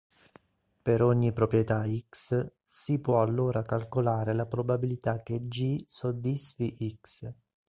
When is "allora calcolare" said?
3.21-4.33